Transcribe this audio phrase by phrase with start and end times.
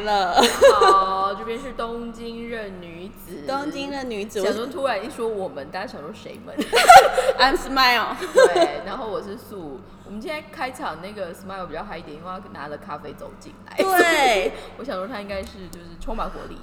[0.00, 0.42] 来了。
[0.80, 3.44] 好，这边是东京任女子。
[3.46, 6.54] 东京任女子，想说突然一说我们，大家想说谁们？
[7.38, 8.16] I'm Smile。
[8.32, 9.80] 对，然后我是素。
[10.04, 13.76] 我们今天开场那个 Smile 比较嗨一点，因为他拿着咖啡走进来。
[13.76, 16.56] 对， 我想说他应该是就是充满活力。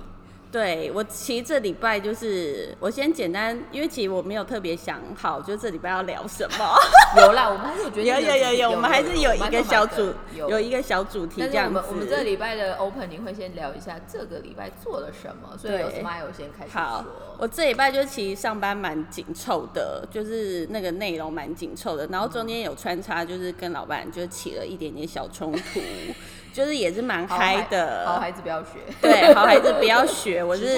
[0.51, 6.75] 对我其实这礼拜就是我先简单，因为其实我没有特别想好，就这礼拜要聊什么。
[7.19, 11.83] 有啦，我们还是有觉得有有有有，我们还是有一个小主，有一个小主题这样子。
[11.89, 17.03] 我们这礼拜的 opening 会先聊一下这个礼拜做了什么，所以由 Smile 先开始好，
[17.37, 25.81] 我这礼拜就其实上班蛮紧凑的，就是那个内容蛮紧凑的，然后中间有穿插，就是跟老板就起了一点点小冲突。
[26.55, 28.79] 就是也是蛮嗨的，好孩子不要学。
[29.01, 30.77] 对，好孩子不要 学，我是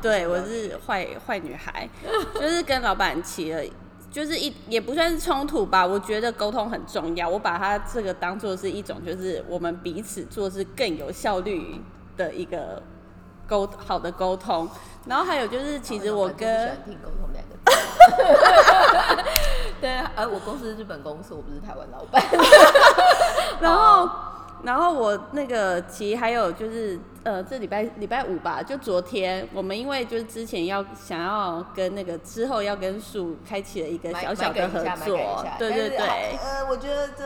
[0.00, 1.88] 对，我是坏坏女孩，
[2.32, 3.60] 就是跟老板起了，
[4.08, 5.84] 就是一也不算是冲突吧。
[5.84, 11.82] 我觉得沟通很重要，我把它这个当做是一种，就是我们彼此做事更有效率
[12.16, 12.80] 的一个
[13.48, 14.68] 沟好的沟通。
[15.06, 19.24] 然后还有就是，其实我跟听沟通两个字。
[19.82, 22.22] 对，而我公司是日本公司，我不是台湾老板。
[23.60, 24.08] 然后。
[24.62, 35.98] 然后我那个其实还有就是呃这礼拜礼拜五吧，就昨天我们因为就是之前要想要跟那个之后要跟树开启了一个小小的合作，对对对。
[35.98, 37.24] 呃，我觉得这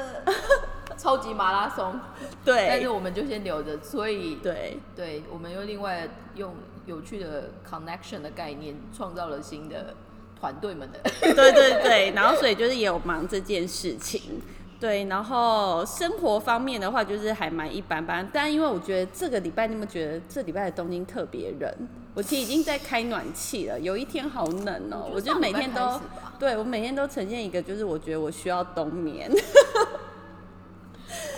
[0.97, 1.98] 超级马拉松，
[2.45, 2.67] 对。
[2.69, 6.55] 但是我们就先留着，所以对对，我们又另外用
[6.87, 9.94] 有趣的 connection 的概念创造了新的
[10.39, 10.98] 团队们的，
[11.34, 12.11] 对对对。
[12.11, 14.42] 然后所以就是也有忙这件事情。
[14.81, 18.27] 对，然后生活方面的话，就是还蛮一般般。
[18.33, 21.70] 但因为我觉得这个礼拜，你们觉得这礼拜的东京特别冷？
[22.14, 23.78] 我其实已经在开暖气了。
[23.78, 26.00] 有一天好冷哦，我就每天都，
[26.39, 29.31] 对我每天都呈现一个，就是我觉得我需要冬眠。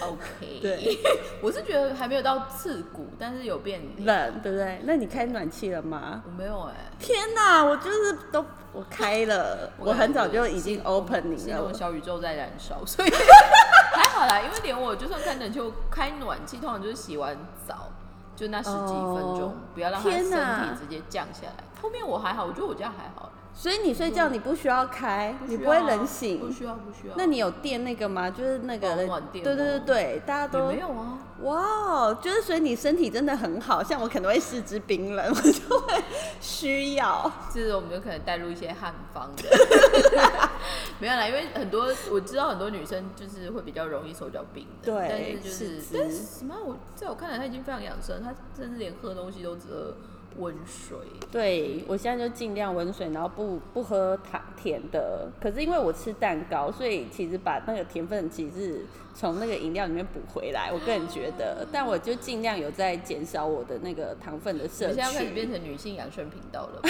[0.08, 0.98] OK， 对，
[1.41, 4.81] 我是觉得还没有到刺骨，但是有变冷，对不对？
[4.84, 6.22] 那你开暖气了吗？
[6.27, 6.75] 我没有哎。
[6.98, 11.73] 天哪，我就是都我开了， 我很早就已经 opening 了。
[11.73, 13.11] 小宇宙在燃烧，所以
[13.92, 14.41] 还好啦。
[14.41, 15.61] 因为连我就算开冷气，
[15.91, 17.36] 开暖气通常就是洗完
[17.67, 17.89] 澡
[18.35, 21.64] 就那十几分钟，不要让它身体直接降下来。
[21.80, 23.30] 后面我还好，我觉得我家还好。
[23.55, 27.14] 所以你睡觉你不需要开，你不会冷醒，不需要不需要。
[27.17, 28.30] 那你有垫那个吗？
[28.30, 28.96] 就是那个
[29.33, 31.18] 对对对对，大家都没有啊。
[31.42, 36.02] 哇，就是所以你身体真的很好，像我可能会四肢冰冷， 我就会
[36.41, 37.30] 需要。
[37.52, 39.42] 就是我们就可能带入一些汉方的，
[40.98, 46.55] 没有啦，因为很多我知道很多女生就是会比较容易手脚冰的，对，但是就是但是什么？
[46.64, 49.95] 我在我看来，她已经非常养生，她甚至连喝东西都只喝。
[50.38, 50.96] 温水，
[51.30, 55.30] 对我现在就尽量温水，然后不不喝糖甜的。
[55.40, 60.70] 可是因为我吃蛋糕，所以其实把那个甜分其实从那个饮料里面补回来。
[60.72, 64.94] 我个人觉得，但我就尽量有在减少我的那个糖分的摄取。
[64.94, 66.82] 现在开始变成女性养生频道了。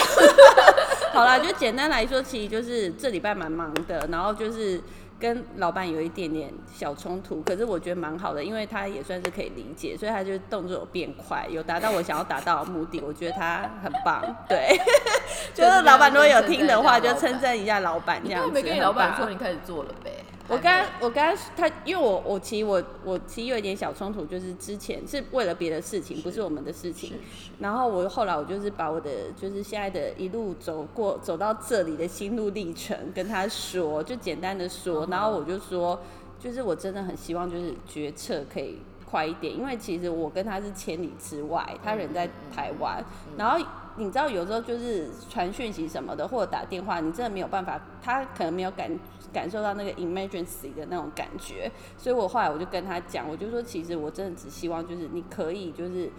[1.13, 4.81] 好啦，就简单来说，其实就是这礼拜蛮忙的，然后就是。
[5.23, 13.01] 跟老板有一点点小冲突，可是我觉得蛮好的，因为他也算是可以理解，所以他就动作有变快，有达到我想要达到的目的。
[13.01, 14.77] 我觉得他很棒，对，
[15.55, 18.51] 就是老板如果有听的话，就称赞一下老板这样子。
[18.51, 20.11] 没跟你老板说你开始做了呗？
[20.49, 27.15] 我刚我刚他，因为我我其实我我其实有一点小冲突，就是之前是为了别的事情，不是我们的事情。
[27.59, 35.07] 然后我后来我就是把我的就是现在的一路走过走到这里的心路历程跟他说，就简单的说。
[35.07, 35.99] 然后我就说，
[36.39, 38.79] 就是我真的很希望就是决策可以
[39.09, 43.03] 快一点，因为其实我跟他是千里之外，他人在台湾。
[43.39, 43.65] 然后
[43.97, 48.91] 你知道有时候就是传讯息什么的，或者打电话，你真的没有办法，他可能没有感。
[49.33, 56.13] 感受到那个 emergency 的那种感觉，所以我后来我就跟他讲，我就说其实我真的只希望就是你可以就是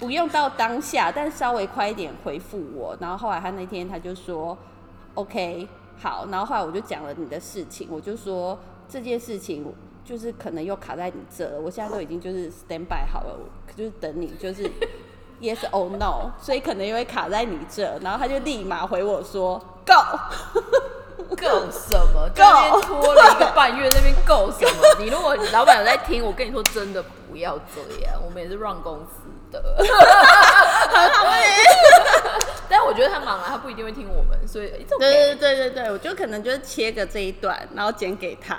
[0.00, 2.96] 不用到当下，但稍微快一点回复我。
[2.98, 4.58] 然后后来他那天他就说
[5.14, 9.64] OK 好，然后后来我就讲了你的事情，我就说这件事情
[10.04, 13.38] 就是可能又卡在你这了，我现在都已经就是 stand by 好了，
[13.76, 14.68] 就是等你就是
[15.40, 17.82] yes or no，所以可能又会卡在你这。
[18.02, 19.94] 然后他就立马回我说 go。
[21.36, 22.28] 够什么？
[22.34, 24.82] 这边拖了一个半月，那边够什么？
[24.98, 28.14] 你如果老板有在听，我跟你说，真的不要这样。
[28.24, 31.26] 我们也是 run 公司的，很 好
[32.68, 38.56] 但我觉得他忙了，他不一定会听我们，所以对对对对对，我就可能就是切个这一段，然后剪给他。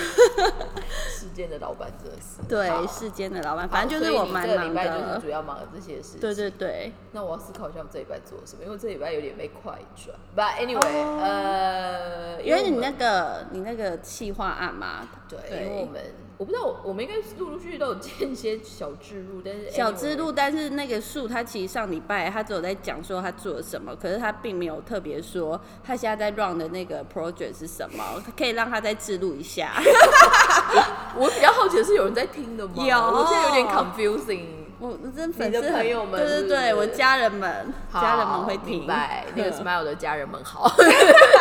[1.10, 6.18] 世间的老板真的是对世间的老板，反正就是我蛮忙的，就是主要忙的这些事。
[6.18, 10.16] 对对对，那我要思考一下我这礼拜做什么，因为这礼拜有点被快转。
[10.36, 16.00] But anyway，呃，因为你那个你那个企划案嘛，对，因为我们
[16.40, 28.02] 我不知道，我们应该陆陆续续都有见一些小制入，但是小制入，但是那个树他其实上礼拜他只有在讲说他做了什么，可是他并没有特别说他现在在 run 的那个 project 是什么，
[28.34, 29.74] 可以让他再制录一下。
[31.14, 32.72] 我比较好奇的是有人在听的吗？
[32.86, 34.59] 有，我现在有点 confusing。
[34.80, 38.78] 我真粉丝朋友们，对对对，我家人们，家人们会听。
[38.78, 40.72] 明白， 那个 Smile 的家人们好。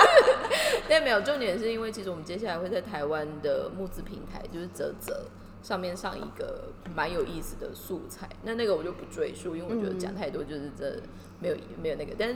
[0.89, 5.25] 但没有重点是因为其实我们接下来会在台湾的募资平台，就是泽泽
[5.63, 8.27] 上面上一个蛮有意思的素材。
[8.43, 10.97] 那那个我就不赘述，因为我觉得讲太多就是这
[11.39, 12.13] 没有没有那个。
[12.19, 12.35] 但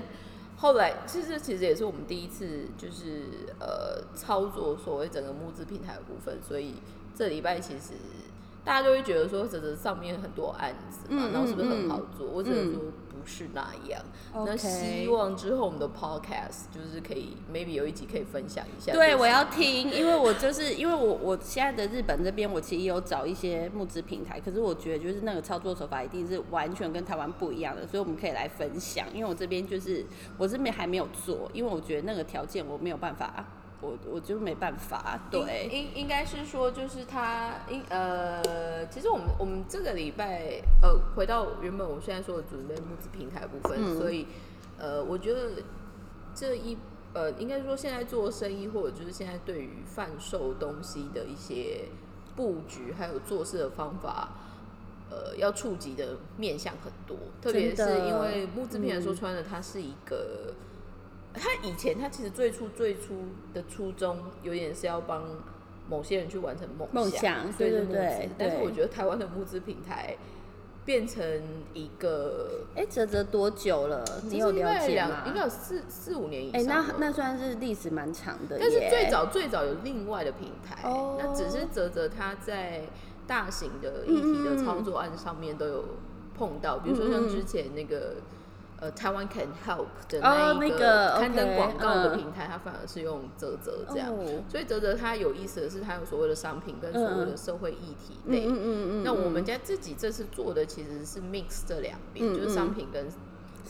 [0.56, 3.24] 后来其实其实也是我们第一次就是
[3.60, 6.76] 呃操作所谓整个募资平台的部分，所以
[7.14, 7.94] 这礼拜其实。
[8.64, 12.28] 大家就会觉得说，这这上面很多案子嘛，然后是不是很好做？
[12.28, 14.02] 我只能说不是那样。
[14.34, 18.94] 那希望之后我们的 podcast 就是可以 maybe 有一集可以分享一下。
[18.94, 29.06] 对，我要听，因为我就是 因为我我现在的日本这边，我其实有找一些募资平台，可是我觉得就是那个操作手法一定是完全跟台湾不一样的，所以我们可以来分享。
[29.14, 30.06] 因为我这边就是
[30.38, 33.46] 我这边还没有做，因为我觉得那个条件我没有办法。
[33.84, 44.26] 我我就没办法，对，应应该是说，就是他应呃，其实我们我们这个礼拜呃，回到原本我现在说的准备募资平台部分，所以
[44.78, 45.62] 呃，我觉得
[46.34, 46.78] 这一
[47.14, 51.90] 呃，应该说现在做生意或者就是现在对于贩售东西的一些
[52.38, 54.30] 布局，还有做事的方法，
[55.12, 60.54] 呃，要触及的面向很多，特别是因为募资平台说穿了，它是一个。
[61.34, 63.16] 他以前他其实最初最初
[63.54, 65.24] 的初衷有点是要帮
[65.90, 68.30] 某些人去完成梦梦想，对对对。
[68.38, 70.16] 但是我觉得台湾的募资平台
[70.86, 71.24] 变成
[71.74, 74.06] 一个，哎，泽泽多久了？
[74.24, 75.24] 你有了解吗？
[75.26, 76.62] 应该有四四五年以上。
[76.62, 78.58] 哎，那那算是历史蛮长的。
[78.60, 80.84] 但是最早最早有另外的平台，
[81.18, 82.84] 那只是泽泽他在
[83.26, 85.84] 大型的议题的操作案上面都有
[86.38, 88.18] 碰到，比如说像之前那个。
[88.84, 94.14] 呃，台湾 Can Help 的那一个刊登广告的平台，它反而是用泽泽这样，
[94.50, 98.46] 所以泽泽它有意思的是，它有所谓的商品跟所谓的社会议题类。
[98.46, 103.08] 嗯嗯嗯那我们家自己这次做的其实是 mix 这两边，就是商品跟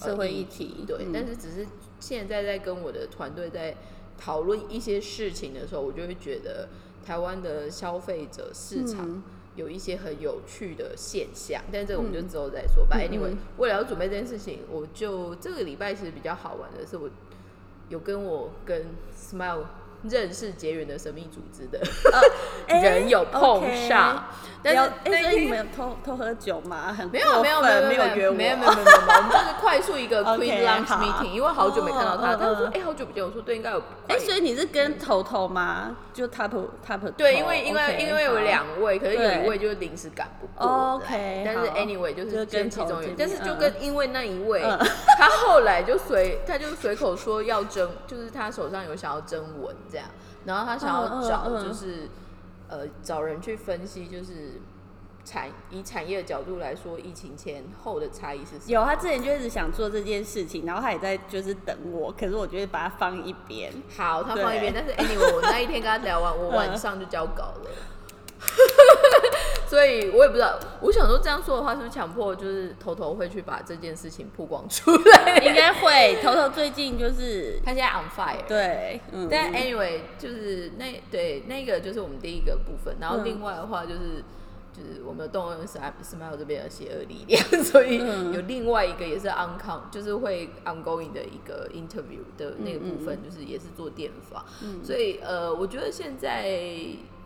[0.02, 0.84] 社会议题。
[0.88, 1.68] 对，但是只是
[2.00, 3.78] 现在在跟我的团队在
[4.18, 6.70] 讨论一些事情的时候，我就会觉得
[7.06, 9.22] 台湾的消费者市场。
[9.56, 12.98] 有一些很有趣的现象，但这个我们就之后再说吧。
[12.98, 17.10] Anyway，为了要准备这件事情，我就这个礼拜其实比较好玩的是，我
[17.90, 18.86] 有跟我跟
[19.16, 19.66] Smile。
[20.10, 21.80] 认识结缘的神秘组织的
[22.68, 24.26] 人有碰上，
[24.62, 26.96] 但是那你们有偷偷喝酒吗？
[27.12, 35.96] 没有没有没有没有约我，没有没有没有没有，我们就是快速一个 quick lunch meeting，因为好久没看到他，他说哎好久不见，我说对应该有，哎所以你是跟头头吗？
[36.14, 36.52] 就 top
[36.88, 44.62] top 对，因为因为因为有两位，可是有一位就是临时赶不过，OK，但是 anyway 就是跟其中一位，但是就跟因为那一位，
[45.18, 49.76] 他后来就随他就随口说要征，就是他手上有想要征文。
[49.94, 50.08] 这样，
[50.46, 52.10] 然后他想要找就是，
[52.68, 54.60] 呃，找人去分析，就是
[55.24, 58.72] 产以产业的角度来说，疫情前后的差异是什么？
[58.72, 63.72] 有，他之前就一直想做这件事情，然后他也在就是等我，可是我觉得把它放一边。
[63.96, 67.70] 好，他放一边，但是 anyway，我那一天跟他聊完， 我晚上就交稿了。
[69.68, 75.40] 所以我也不知道，我想说这样说的话，是不是强迫就是头头会去把这件事情曝光出来？
[75.44, 76.20] 应该会。
[76.22, 78.46] 头头最近就是 他现在 on fire。
[78.48, 79.02] 对，
[79.32, 84.24] 但 anyway 就是那对那个就是我们第一个部分，然后另外的话就是
[84.72, 94.46] 就是我们的动物是 smile 这边的邪恶力量，所以有另外一个也是 on con，就是会 ongoing 的一个 interview 的那个部分，就是也是做电访。
[94.84, 96.44] 所以呃，我觉得现在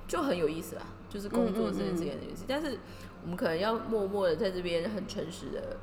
[0.08, 0.94] 就很有意思啊。
[1.10, 2.78] 就是工作这件事情，但是
[3.24, 5.78] 我们可能要默默的在这边很诚实的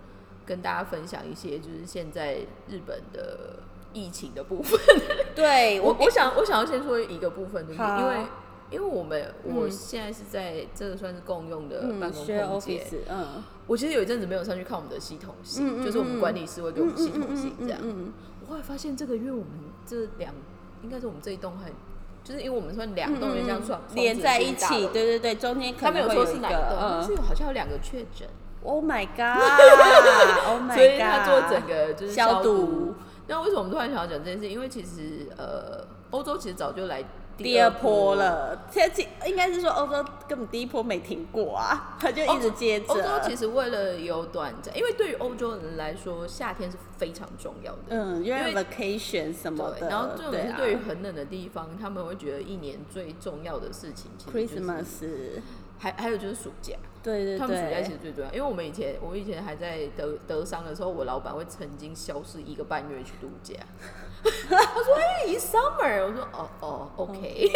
[0.44, 3.60] 跟大家分享一些，就是现在日本的
[3.94, 4.78] 疫情的部分。
[5.34, 8.26] 对我，我想我想要先说一个部分，对不对因为
[8.70, 17.80] 因为我们我现在是在这个算是共用的办公空间，嗯，我其实有一阵子没有上去看我们的系统性，就是我们管理师会给我们系统性这样。
[18.42, 19.48] 我后来发现这个月我们
[19.86, 20.34] 这两
[20.82, 21.72] 应该是我们这一栋还。
[22.24, 28.26] 就是因为我们说两栋这样算连在一起，对对对，中间他没有说是哪个栋，但是好像有两个确诊。
[28.62, 30.74] Oh my god！Oh my god！
[30.74, 32.94] 所以他做整个就是消毒。
[33.26, 34.48] 那为什么我们突然想要讲这件事？
[34.48, 37.04] 因为其实呃，欧洲其实早就来。
[37.36, 42.86] 第二波了，天气应该是说欧洲根本第一波没停过啊，他就一直接着。
[42.88, 47.78] 欧洲其实为了有短暂，因为对于欧洲人来说，夏天是非常重要的。
[47.88, 49.88] 嗯，因为 vacation 什么的。
[49.88, 55.40] 然后这种是对于很冷的地方，他们会觉得一年最重要的事情，其实 Christmas。
[55.76, 63.54] 还还有就是暑假，对对对，他们暑假其实最重要，因为我们以前我以前还在德德商的时候，我老板会曾经消失一个半月去度假。
[64.48, 67.50] 他说：“哎，It's summer。”我说：“哦哦，OK。”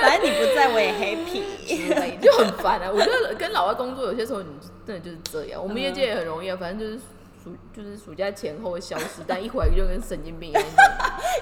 [0.00, 2.90] 反正你不在我也 happy，就很烦啊。
[2.90, 4.48] 我觉得跟老外工作有些时候你
[4.86, 5.62] 真的就是这样。
[5.62, 6.98] 我们业界也很容易啊，反正就是
[7.44, 10.62] 暑就是暑假前后会消失，但一回来就跟神经病一样。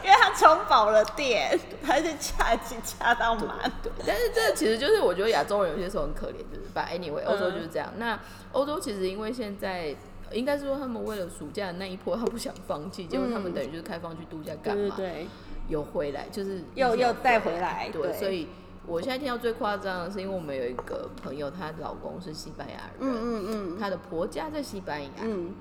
[0.02, 3.70] 因为他充饱了电，他就掐机掐到满。
[3.82, 6.64] 对，但是这其实就是我觉得亚洲人有些时候很可怜，就是。
[6.74, 7.92] But anyway，欧洲就是这样。
[7.96, 8.18] 那
[8.52, 9.94] 欧洲其实因为现在。
[10.34, 14.94] 应该是说他们为了暑假的那一波，他不想放弃，结果他们等于就是开放去度假干嘛？
[14.96, 15.26] 对，
[15.68, 17.88] 有回来，就是又又带回来。
[17.92, 18.48] 对，所以
[18.86, 25.54] 我现在听到最夸张的是，因为我们有一个朋友，她老公是西班牙人，嗯嗯嗯，她的婆家在西班牙，嗯，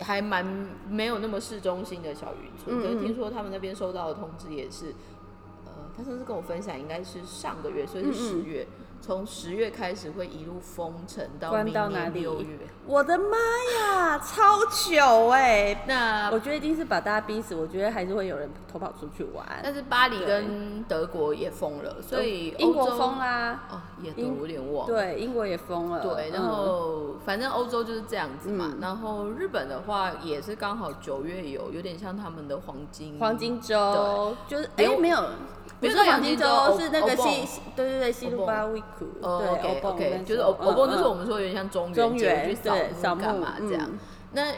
[0.00, 0.44] 还蛮
[0.88, 4.94] 没有那么市中心的小渔村，可是听说他们那边收到的通知也是，
[5.64, 8.66] 呃，他上次跟我分享，应该是上个月，所以是十月。
[9.00, 13.36] 从十月开始会一路封城到明年六月，我的妈
[13.80, 15.84] 呀，超久哎！
[15.88, 17.54] 那我觉得一定是把大家逼死。
[17.54, 19.46] 我觉得还是会有人偷跑出去玩。
[19.62, 24.86] 但是巴黎跟德国也封了，所以英国封啦，哦，也都有点忘。
[24.86, 26.00] 对，英国也封了。
[26.02, 28.74] 对，然后反正欧洲就是这样子嘛。
[28.80, 35.24] 然后日本的话也是刚好九月有，有点像他们的黄金黄金周，就是哎没有。
[35.80, 43.88] 不是黄金周，是那个西，对对对，西鲁巴维库，对，OK，就是欧欧蹦，就是我们说有点像中中原去扫墓干嘛这样。
[44.32, 44.52] 那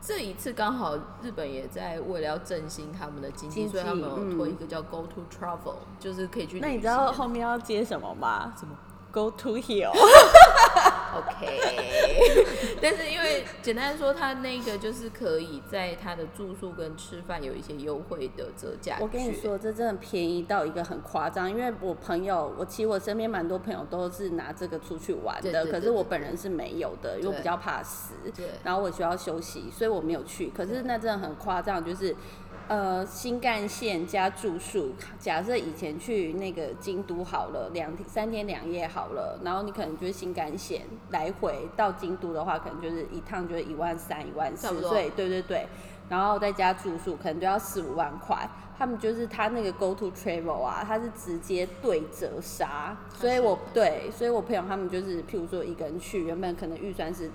[0.00, 6.60] 这一次刚好日本也在为了要振兴他们的经济，所以他们有推一个叫 Go to Travel，就是可以去。
[6.60, 8.54] 那你知道后面要接什么吗？
[8.58, 8.76] 什么
[9.10, 9.56] ？Go to
[11.22, 18.96] hill，OK， 但是因为简单说，他那个就是可以在他的住宿跟吃饭有一些优惠的折价。
[19.00, 21.50] 我跟你说，这真的便宜到一个很夸张。
[21.50, 28.14] 因为我朋友，我其实我身边蛮多朋友都是拿这个出去玩的，可是我本人是没有的，因为我比较怕死。
[28.34, 30.50] 对，然后我需要休息，所以我没有去。
[30.56, 32.14] 可是那真的很夸张，就是。
[32.68, 45.66] 呃，新干线加住宿，假设以前去那个京都好了，两天三天两夜好了，然后你可能就是新干线来回到京都的话，可能就是一趟就是一万三、一万四，所以对对对，
[46.08, 48.48] 然后再加住宿，可能都要四五万块。
[48.76, 57.30] 他们就是他那个 Go to Travel 啊，他是直接对折杀，所以我对，所以我朋友他们就是，譬如说一个人去，原本可能预算是。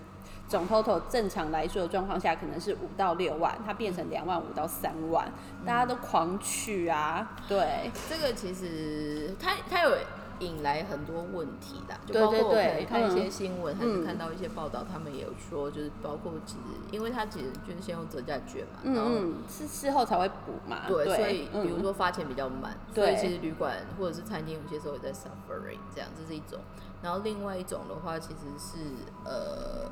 [0.51, 5.31] 总 total 正常来说的状况下，可能是五到六万，它变成两万五到三万，
[5.65, 7.38] 大家都狂去啊！
[7.48, 9.96] 对，这个其实它它有
[10.39, 26.60] 引来很多问题的，就包括我可以看一些新闻，还是看到一些报道，他们也有说，就是包括其实，因为它其实就是先用折价券嘛，嗯嗯，是事后才会补嘛，对，所以比如说发钱比较慢，所以其实旅馆或者是餐厅有些时候也在 suffering，这样这是一种，
[27.01, 28.79] 然后另外一种的话，其实是
[29.24, 29.89] 呃。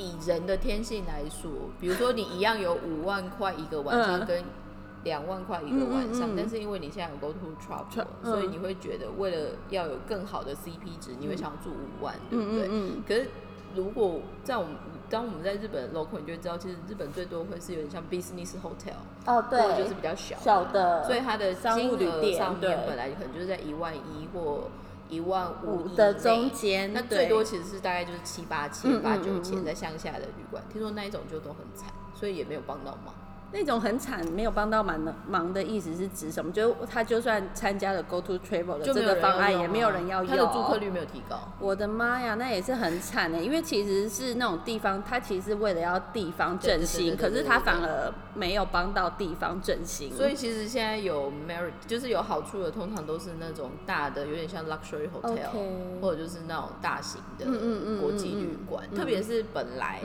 [0.00, 4.42] 以人的天性来说，比如说你一样有五万块一个晚上跟
[5.04, 12.68] 两万块一个晚上，但是因为你现在有 Go to Travel，所以你会觉得为了要有更好的 CP 值，你会想要住五万，对不对？
[13.06, 13.28] 可是
[13.74, 14.72] 如果在我们
[15.08, 18.94] 当我们在日本 local，你就会知道，其实日本最多会是有点像 business hotel，
[19.26, 24.70] 哦对，或者就是比较小小的，所以它的金额上面本来可能就是在一万一或。
[25.10, 33.14] 一万五的中间，那最多其实是大概就是七八千、八九千在乡下的旅馆，听说那一种就都很惨，所以也没有帮到忙。
[33.52, 36.52] 那种很惨，没有帮到忙的忙的意思是指什么？
[36.52, 41.48] 就他就算参加了 Go to Travel 的这个方案，也没有人要用，他的住客率没有提高。
[41.58, 50.14] 我的妈呀，那也是很惨的，因为其实是那种地方，他其实是为了要地方振兴，可是他反而没有帮到地方振兴。
[50.14, 55.50] 所以其实现在有 merit，就是有好处的，通常都是那种大的，有点像 luxury hotel，
[56.00, 57.46] 或者就是那种大型的
[58.00, 60.00] 国际旅馆，特别是本来。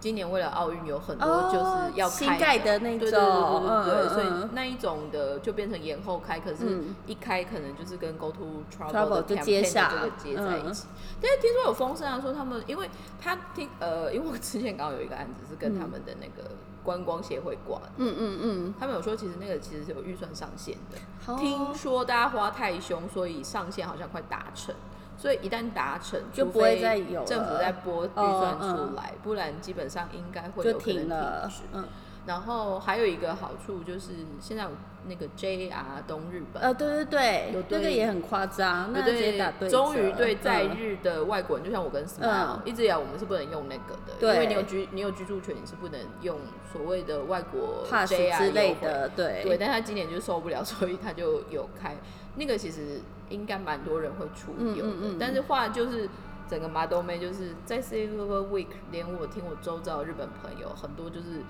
[0.00, 10.86] 今年为了奥运有很多就是要开的那种，对对对对对，所以那一种的就变成延后开，可是一开可能就是跟 Go to Travel 的 campaign 这个接在一起。
[11.20, 12.88] 但是听说有风声啊，说他们因为
[13.20, 16.50] 他听 呃，因为我之前刚好有一个案子是跟他们的那个
[16.84, 24.72] 观光协会挂，嗯嗯嗯，他们有说其实那个其实是有预算上限的，听说大家花太凶，所以上限好像快达成。
[25.18, 31.50] 所以一旦达成，就不会再有政府再拨预算出来，不然基本上应该会有可能停了。
[31.74, 31.84] 嗯，
[32.24, 34.70] 然后还有一个好处就是现在有
[35.08, 35.72] 那个 JR
[36.06, 44.34] 东日本，呃，对对对，有那个也很夸张，那直接打对，终于对在嗯日的外国人，就像我跟 Smile，、一直以来我们是不能用那个的，对。
[44.34, 46.38] 因为你有居你有居住权，你是不能用
[46.72, 49.42] 所谓的外国 JR 之类的，对。
[49.42, 51.96] 对，但他今年就受不了，所以他就有开
[52.38, 54.92] 那个，其实应该蛮多人会出游的。
[54.92, 56.08] 嗯嗯嗯但是话就是
[56.48, 61.42] 整个麻豆妹就是在 Silver Week，连我听我周遭的日本朋友很多就是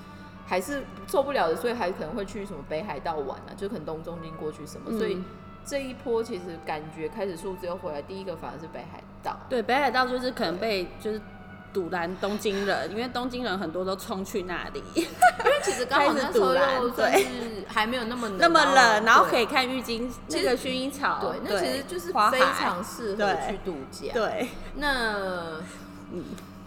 [0.46, 5.24] 还是受不了的，所以还可能会去什么北海道玩啊，就可能东东京过去什么，所以嗯
[5.64, 9.38] 这一波其实感觉开始数字又回来，第一个反而是北海道。
[9.50, 11.20] 对，北海道就是可能被就是
[11.72, 15.08] 堵拦东京人，因为东京人很多都冲去那里，因为
[15.62, 17.26] 其实刚好那时候又 算是
[17.68, 24.12] 还没有那么冷那么冷，然后可以以看郁金那个薰衣草，对，那其实就是非常适合去度假。
[24.14, 25.60] 对，那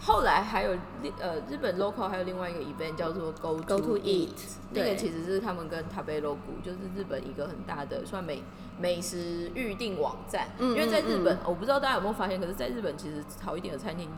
[0.03, 4.29] 后来还有另呃日本 local 还有另外一个 event 叫做 Go Go to Eat，
[4.71, 8.41] 那个其实是他们跟 Tabelog 就是日本一个很大的算美
[8.79, 11.39] 美食预订网站，嗯因为在日本嗯。
[11.45, 14.09] 我不知道大家有没有发现，可是在日本其实好一点的餐厅。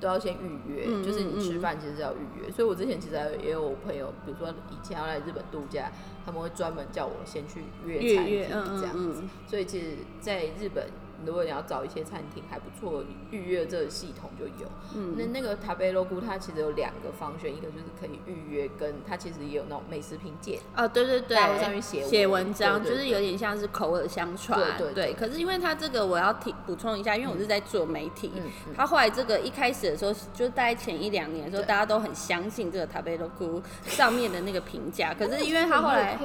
[0.00, 5.92] 都要先预约，嗯就是你吃嗯饭其实是要预约，所以我之前其实也有朋友，比如说以前要来日本度假，
[6.24, 9.22] 他们会专门叫我先去约餐厅这样子。
[9.46, 10.88] 所以其实在日本，
[11.24, 14.68] 如果你要找一些餐厅还不错，预约这个系统就有。
[14.94, 20.58] 嗯那那个塔贝罗菇它其实有两个方选，一个就是可以预约，跟它其实也有那种美食评鉴。
[20.76, 36.18] 哦，对对对，上面写写文文章，就是有点像是口耳相传，对对对可是因为它这个我要提补充一下，因为我是在做媒体，嗯嗯他后来这个一开始的时候，就是大概前一两年的时候，大家都很相信这个塔贝罗库上面的那个评价，可是因为他后来。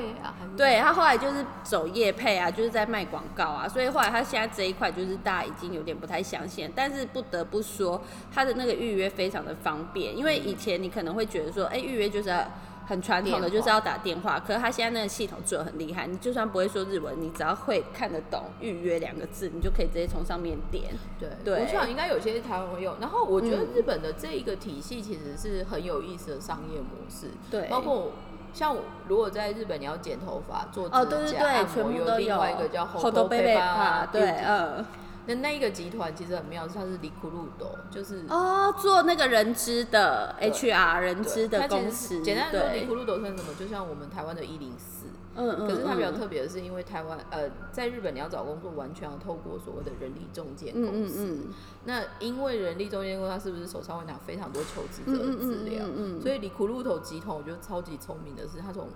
[0.55, 8.01] 对他后来就是走夜配啊，就是在卖广告啊，所以后来他现在这一块就是大家已经有点不太相信，但是不得不说
[8.33, 12.45] 他的那个预约非常的方便，因为以前你可能会觉得说，哎、预约就是要
[12.87, 20.93] 很传统的，就是要打电话，可是他现在那个系统做的很厉害，你就算不会说日文，你只要会看得懂预约两个字，你就可以直接从上面点。
[21.19, 22.95] 对，对我想应该有些台湾会用。
[22.99, 28.11] 然后我觉得嗯日本的这一个体系其实是很有意思的商业模式，对包括
[28.55, 32.17] 像我如果在日本你要剪头发、做指甲、哦，对对对，按全摩，有。
[32.17, 34.85] 另外一个叫 o Hodo Baby Peba 对嗯。
[35.27, 43.53] 那那一个集团其实很妙，是它是里库路斗，就是哦，做那个人资的 HR 人资的公司，简单来说，里对库，路斗算什么？
[43.59, 51.25] 就像我们台湾的一零四，嗯嗯，可是它比较嗯特别的是，因为台湾呃，在日本你要找工作，完全要透过所谓的人力中介嗯嗯公司。
[51.25, 51.53] 嗯
[51.85, 55.85] 那因为人力中介公司，它是不是手上会拿非常多求职者的嗯嗯资料？
[55.85, 58.87] 嗯嗯嗯所以里库路头集团，我觉得超级聪明的是，他从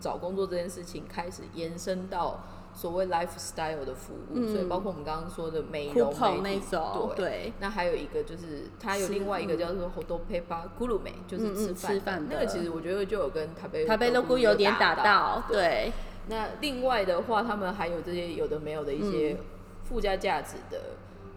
[0.00, 2.40] 找工作这件事情开始延伸到
[2.72, 6.08] 所谓 lifestyle 的服务，嗯所以包括我们刚刚说的美容
[6.42, 7.30] 美体那种，对。
[7.30, 11.94] 对，那还有一个就是，它有另外一个嗯叫做 Hodo Pepa g u l u m e 就是吃饭的。
[11.94, 15.58] 吃饭那个其实我觉得就有跟台北台北 logo 有点打到，对。
[15.58, 15.92] 对，
[16.28, 19.44] 那另外的话，他们还有这些有的没有的一些嗯
[19.84, 20.80] 附加价值的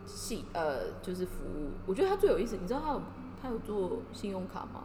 [0.06, 1.72] 系、呃，就是服务。
[1.86, 3.02] 我觉得它最有意思，你知道它有
[3.42, 4.84] 它有做信用卡吗？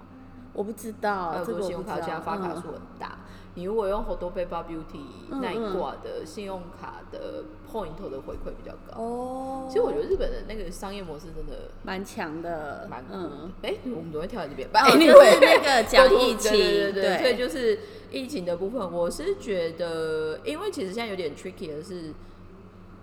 [0.59, 3.19] 我不知它道，有做这个我不知道，信用卡，加发卡嗯数很大。
[3.55, 9.01] 你如果用 Hodo Paper Beauty 嗯那一挂的信用卡的 point 的回馈比较高。
[9.01, 13.53] 哦，其实我觉得日本的那个商业模式真的蛮强的，蛮嗯，。
[13.63, 14.69] 哎、我们怎么会跳在这边？
[14.69, 17.79] 哦，But 就是那个讲疫情，对对对对，所以对，就是
[18.11, 22.13] 疫情的部分，我是觉得，因为其实现在有点 tricky 的是，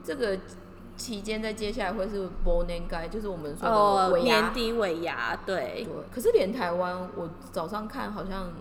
[0.04, 0.38] 这个
[0.97, 4.41] 期间在接下来会是 b o n e n g a 就是我们说的哦，尾牙。
[4.41, 5.84] 年底尾牙，对。
[5.86, 8.51] 对，，可是连台湾，我早上看好像，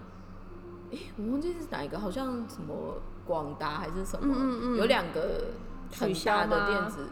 [0.93, 4.77] 哎，我忘记是哪一个，好像什么广达还是什么，嗯嗯嗯。
[4.77, 5.45] 有两个
[5.93, 7.09] 很大的电子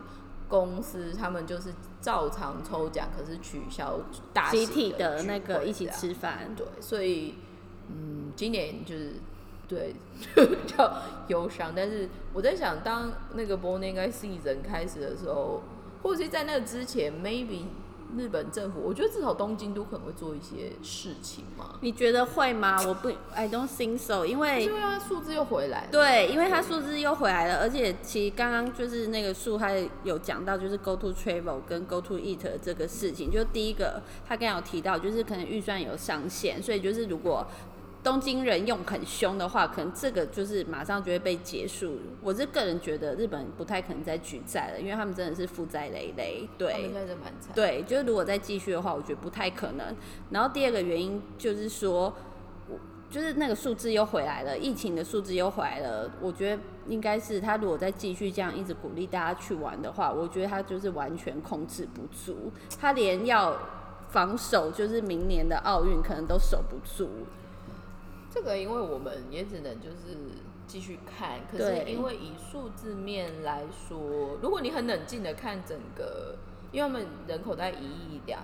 [0.48, 3.98] 公司，他们就是照常抽奖，可是取消
[4.32, 7.36] 大型集体的那个一起吃饭，对，所以
[7.88, 9.14] 嗯，今年就是
[9.72, 9.94] 对
[10.46, 11.72] 比较忧伤。
[11.74, 15.62] 但是我在想，当那个 Born in Season 开始的时候，
[16.02, 17.64] 或者是在那个之前，maybe
[18.14, 21.76] 日本政府，我觉得至少东京都可能会做一些事情嘛。
[21.80, 22.76] 你觉得会吗？
[22.86, 25.88] 我不，I don't think so，因为因为它数字又回来了。
[25.90, 29.70] 对，因为它数字又回来了，而且其实刚刚就是那个树，他
[30.04, 33.30] 有讲到就是 go to travel 跟 go to eat 这个事情。
[33.30, 37.46] 就第一个，他刚刚有提到，就是可能预算有上限，所以就是如果
[38.02, 41.96] 东京人用很凶的话，可能这个就是马上就会被结束。
[42.20, 46.48] 我是个人觉得日本不太可能再举债了，因为他们真的是负债累累。
[46.58, 46.90] 对。
[47.54, 49.94] 对，就是如果再继续的话，我觉得不太可能。
[50.30, 52.12] 然后第二个原因就是说，
[52.68, 52.76] 我
[53.08, 56.10] 就是那个数字又回来了，疫情的数字又回来了。
[56.20, 63.56] 我觉得应该是他如果再继续这样一直鼓励大家去玩的话，我觉得他就是完全控制不住，他连要
[64.08, 67.08] 防守就是明年的奥运可能都守不住。
[68.32, 70.16] 这个因为我们也只能就是
[70.66, 76.36] 继续看，可是因为以数字面来说，如果你很冷静的看整个，
[76.70, 78.40] 因为他们人口在一亿两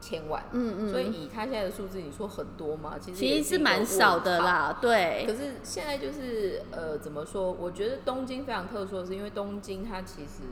[0.00, 2.94] 千万，嗯嗯，所以以他现在的数字，你说很多吗？
[3.00, 5.24] 其实其实是蛮少的啦，对。
[5.26, 7.50] 可是现在就是呃，怎么说？
[7.50, 10.42] 我觉得东京非常特殊的是，因为东京它其实。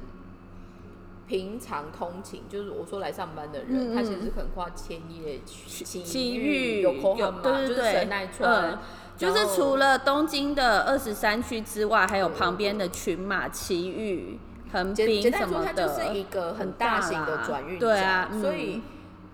[1.27, 8.79] 平常通勤就是我说来上班的人，他其实可能跨千叶、奇遇、有口很嘛，就是神奈川，
[9.17, 14.39] 就是除了东京的二十三区之外，还有旁边的群马、奇遇、
[14.73, 15.67] 横滨什么的。
[15.67, 18.83] 它就是一个很大型的转运站，所以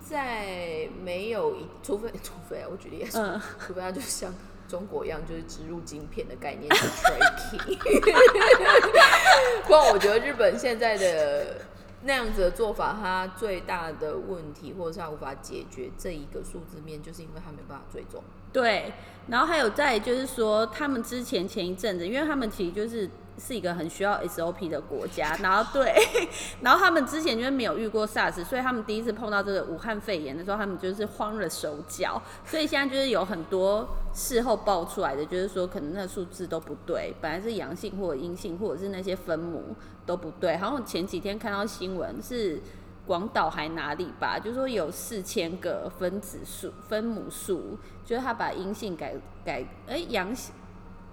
[0.01, 4.33] 在没有一，除非除非啊，我举例说，除非它就像
[4.67, 7.77] 中国一样，就是植入晶片的概念是 tracking。
[9.65, 11.57] 不过我觉得日本现在的。
[12.05, 18.23] 那样子的做法，它最大的问题，或者是它无法解决这一个数字面，就是因为它没办法追踪。
[18.53, 18.93] 对，
[19.29, 23.09] 然后还有再就是说，他们之前前一阵子，因为他们其实就是。
[23.39, 25.95] 是一个很需要 SOP 的国家，然后对，
[26.61, 32.21] 然后他们之前就是没有遇过 SARS，所以他们第一次碰到这个武汉肺炎的时候，他们就是慌了手脚。
[32.45, 40.57] 所以现在就是有很多事后爆出来的，就是说可能那数字都不对，本来是阳性或者阴性，或者是那些分母都不对。
[40.59, 42.61] 好像前几天看到新闻是
[43.07, 49.15] 广岛还哪里吧，就说有四千个分子数、分母数，就是他把阴性改
[49.45, 50.55] 改，哎，阳性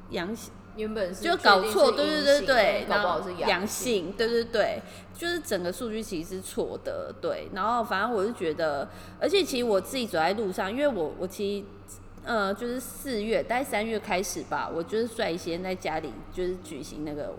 [0.10, 0.54] 阳性。
[0.80, 4.82] 原本是就搞错，对对对对，然后阳性，对对对，
[5.14, 7.50] 就是整个数据其实是错的，对。
[7.54, 8.88] 然后反正我是觉得，
[9.20, 11.66] 而且其实我自己走在路上，因为我我其实
[12.24, 17.36] 呃就是四月，大概三月开始吧，我就是率先在家里就是举行那个。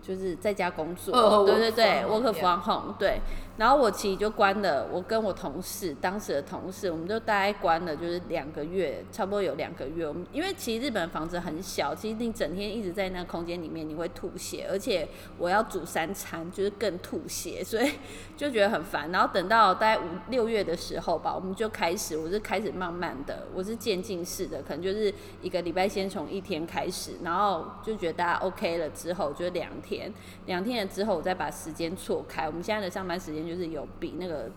[0.00, 3.20] 就是在家工作，对对对，work from home，对。
[3.58, 10.06] 然后我其实就关了，我跟我同事，当时的同事，我们就大概关了，就是两个月，差不多有两个月。
[10.06, 17.90] 我们因为其实日本房子很小，其实你整天一直在那个空间里面，你会吐血，而且我要煮三餐，就是更吐血，所以
[18.36, 19.10] 就觉得很烦。
[19.10, 30.12] 然后等到大概五六月的时候吧，我们就开始，我是开始慢慢的，我是渐进式的，可能就是一个礼拜先从一天开始，然后就觉得大家 OK 了之后，就两天。
[30.46, 32.46] 两天了之后，我再把时间错开。
[32.46, 34.50] 我们现在的上班时间就是有比那个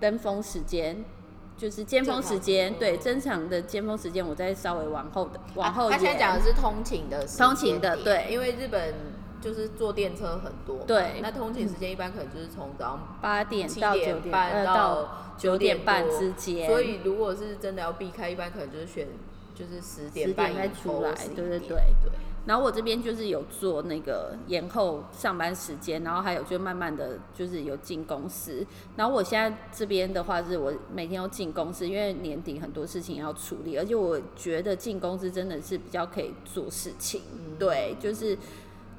[0.00, 1.04] 登峰时间，
[1.56, 8.94] 就是尖峰时间，对，正常的尖峰时间，我再稍微往后的往后他现在讲的是通勤的，通勤的，对，因为日本
[9.40, 16.68] 就是坐电车很多，对，那通勤时间一般可能就是从早上八点到九点半到九点半之间。
[16.68, 19.06] 所以如果是真的要避开，一般可能就是选
[19.54, 21.68] 就是十点半再出来，对对对。
[21.68, 21.82] 对。
[22.46, 28.66] 然后我这边就是有做那个延后上班时间，然后还有就慢慢的就是有进公司。
[28.96, 37.22] 然后我现在这边的话是我每天要进公司，因为年底很多事情要处理，而且我觉得进公司真的是比较可以做事情。
[37.58, 38.36] 对，就是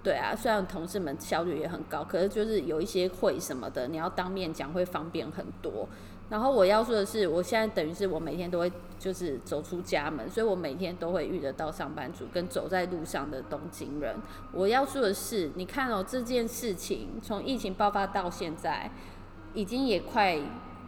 [0.02, 5.88] 对啊，虽然同事们效率也很高，可是就是有一些会什么的，你要当面讲会方便很多。
[6.30, 14.16] 然后我要说的是，我现在等于是我每天都会就是走出家门，所以我每天都会遇得到上班族跟走在路上的东京人。
[14.52, 18.90] 我要说的是，你看哦，这件事情从疫情爆发到现在，
[19.54, 20.40] 已经也快。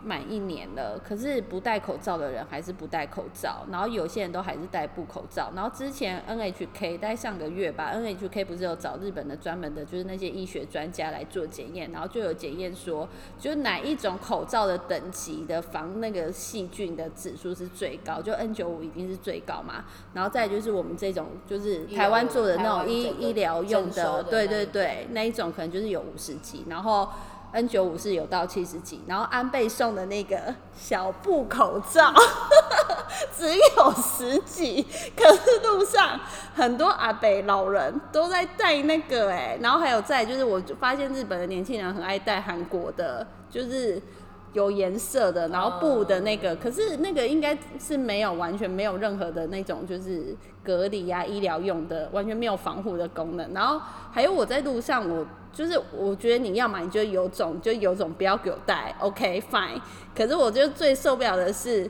[0.07, 5.51] 满一年了，可是不戴口罩的人还是不戴口罩，然后有些人都还是戴布口罩。
[5.53, 19.83] 然后之前 NHK 在上个月吧，NHK 不是有找日本的专门的，就是那些医学专家来做检验，然后就有检验说，就是哪一种口罩的等级的防那个细菌的指数是最高，就 N 九五已经是最高嘛。
[20.13, 27.09] 然后再就是我们这种就是台湾做的那种医医疗用的，对对对，那一种可能就是有五十级，然后。
[27.51, 30.37] N 九五是有到七十几，然后安倍送的那个
[30.75, 32.13] 小布口罩
[33.35, 36.19] 只有十几，可是路上
[36.53, 44.01] 很多阿北老人都在戴那个哎，然后还有在就是我就发现日本的年轻人很爱戴韩国的，就是
[44.53, 53.53] 有颜色的，然后布的那个，可是那个应该是没有完全没有任何的那种就是隔离啊医疗用的，完全没有防护的功能。
[53.53, 53.79] 然后
[54.11, 55.25] 还有我在路上我。
[55.53, 59.81] 就是我觉得你要买，你就有种就有种，不要给我带，OK fine。
[60.15, 61.89] 可是我觉得最受不了的是，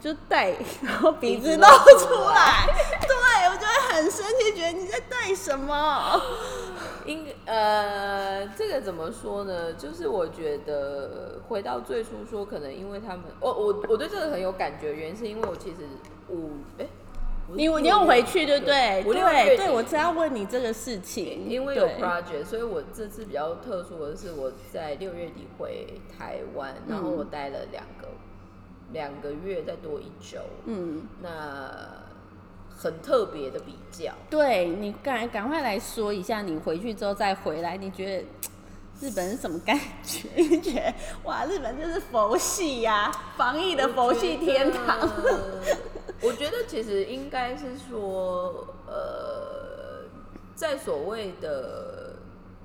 [0.00, 1.66] 就戴然后鼻子露
[1.98, 2.66] 出来，
[3.00, 6.20] 对我就会很生气，觉得你在戴什么？
[7.04, 9.72] 应呃，这个怎么说呢？
[9.74, 15.78] 就是我觉得回到最初说，可能因为他们，我我我对这个很有感觉，原因是因为我其实
[16.28, 16.86] 五哎。
[17.50, 19.02] 你你又回去对不对？
[19.02, 28.08] 对对，我正要问你这个事情，因为有 project，所以我这次比较特殊的是我在六月底回台湾，然后我待了两个
[28.92, 30.38] 两个月再多一周。
[30.66, 31.70] 嗯，那
[32.70, 34.12] 很特别的比较。
[34.30, 38.24] 对你赶赶快来说一下，你回去之后再回来，你觉得
[39.00, 40.28] 日本是什么感觉？
[40.36, 44.98] 你觉得 哇，日本就是佛系呀，防疫的佛系天堂。
[46.20, 50.04] 我觉得其实应该是说，呃，
[50.54, 52.16] 在所谓的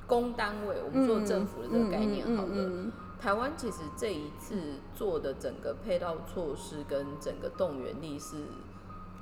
[0.08, 2.92] 公单位，我们做政府的这个概念好了。
[3.24, 4.56] 台湾其实这一次
[4.94, 8.36] 做的整个配套措施跟整个动员力是，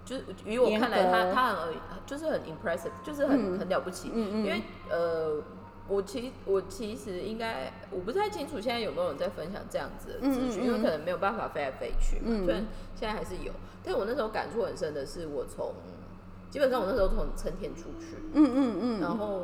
[0.03, 1.73] 就是于我看来，他他很
[2.07, 4.09] 就是很 impressive，就是很很了不起。
[4.09, 5.39] 因为呃，
[5.87, 12.43] 我其我其实应该我不太清楚现在有没有人在分享这样子的资讯，因为可能没有办法飞来飞去嘛。
[12.43, 13.51] 虽然现在还是有。
[13.83, 15.75] 但我那时候感触很深的是，我从
[16.49, 19.43] 基本上我那时候从成田出去，嗯嗯嗯，然后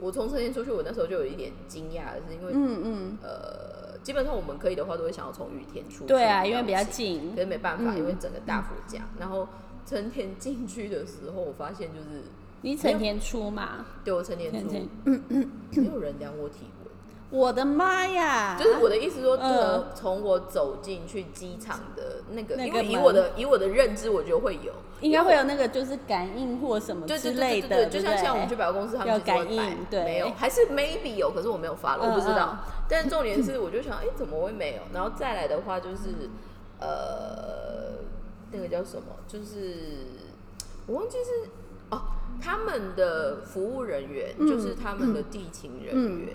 [0.00, 3.18] 我从成田出去，我那时候就有一点惊讶的是，因为嗯嗯。
[3.22, 3.75] 呃，
[4.06, 9.02] 基本上我们可以的话都会想要从雨田出去，对啊，因为比较近，可是没办法，因为整个大佛降。
[9.18, 9.48] 然后
[9.84, 12.22] 成田进去的时候，我发现就是
[12.62, 14.70] 你成田出嘛，对我成田出，
[15.72, 16.66] 没有人量我体。
[17.36, 18.56] 我的妈呀！
[18.58, 32.56] 就是我的意思说，从从我走进去机场的那个，因为以我的以我的认知，我觉得会有，应该会有那个就是感应或什么之类的，就像像我们去百货公司，他们要感应，对，没有，还是 maybe 有，可是我没有发了，我不知道。
[32.88, 34.82] 但重点是，我就想，哎，怎么会没有？
[34.94, 36.30] 然后再来的话，就是
[36.80, 37.98] 呃，
[38.50, 39.08] 那个叫什么？
[39.28, 40.06] 就是
[40.86, 41.50] 我忘记是
[41.90, 42.00] 哦，
[42.40, 46.28] 他们的服务人员，就是他们的地勤人员。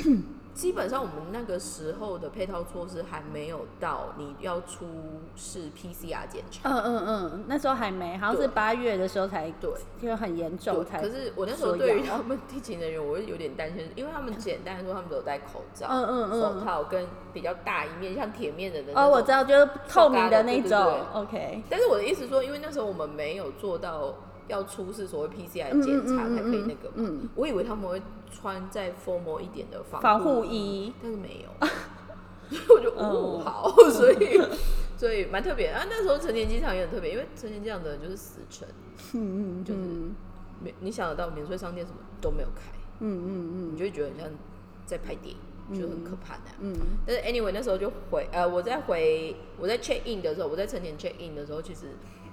[0.52, 4.84] 基本上我们那个时候的配套措施还没有到你要出
[5.34, 6.68] 示 PCR 检查。
[6.68, 9.70] 嗯嗯嗯，那时候还没，好像是八月的时候才对，
[10.02, 11.00] 因为很严重才。
[11.00, 19.02] 可是我那时候对于他们地勤人员，我会有点担心，因为他们简单来说，他们都有戴口罩、嗯嗯嗯，手套跟比较大一面像铁面的那种。
[19.02, 21.00] 哦，我知道，就是透明的那种。
[21.14, 21.62] OK。
[21.70, 24.14] 但是我的意思说，因为那时候我们没有做到。
[24.50, 27.28] 要出示所谓 PCR 检查才可以那个嘛？
[27.34, 31.68] 我以为他们会穿再 formal 一点的防防护衣， 但是没有。
[32.74, 34.40] 我就哦好， 所以
[34.96, 35.86] 所以蛮特别啊。
[35.88, 38.66] 那时候成田机场也很特别，因为成田机场的人就是死城，
[39.14, 39.80] 嗯嗯，就是
[40.60, 44.28] 免你想得到免税商店什么都没有开，嗯嗯嗯，你就会觉得很像
[44.84, 45.32] 在拍电
[45.70, 46.50] 影，就很可怕的。
[46.58, 46.74] 嗯，
[47.06, 51.86] 但是 anyway 那时候就回呃，我在回我在 check in 的时候，我在成田 check in 的时候，其实。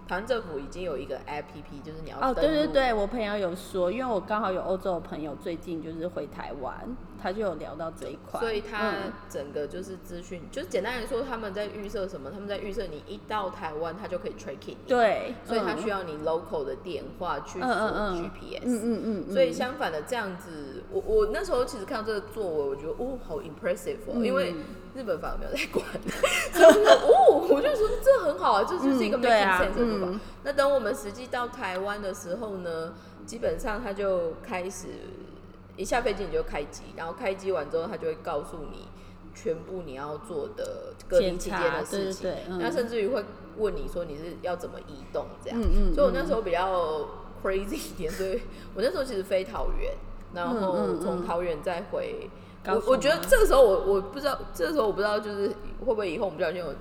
[0.08, 6.74] 台湾政府已经有一个 A P P，就是你要哦，对对对，我朋友有说，因为我刚好有欧洲的朋友最近就是回台湾，
[7.22, 8.94] 他就有聊到这一块，所以他
[9.30, 12.32] 整个就是资讯，就是简单来说，他们在预设什么？
[12.32, 14.88] 他们在预设你一到台湾，他就可以 tracking，你。
[14.88, 17.70] 对，所以他需要你 local 的电话去做
[18.16, 24.56] G P S，嗯嗯嗯，所以相反的这样子，我我那时候其实看到这个作为，我觉得哦，好 impressive，哦因为。
[24.98, 25.86] 日本反而没有在管，
[27.06, 30.20] 哦，我就说这很好啊，这就是一个 making sense 对吧？
[30.44, 34.88] 那等我们实际到台湾的时候呢，基本上他就开始
[35.76, 38.88] 一下飞机你就开机，然后开机完之后他就会告诉你
[39.36, 43.24] 全部你要做的隔离期间的事情，那甚至于会
[43.58, 45.62] 问你说你是要怎么移动这样。
[45.94, 47.08] 所以我那时候比较
[47.44, 48.42] crazy 一点，所以
[48.74, 49.94] 我那时候其实飞桃园，
[50.34, 52.28] 然后从桃园再回。
[52.68, 55.48] 我我觉得这个时候我我不知道，这个时候我不知道就是
[55.80, 56.74] 会不会以后我们不小心有